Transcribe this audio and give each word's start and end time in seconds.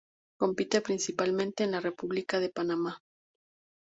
Compite 0.39 0.81
principalmente 0.81 1.63
en 1.63 1.69
la 1.69 1.79
República 1.79 2.39
de 2.39 2.49
Panamá. 2.49 3.03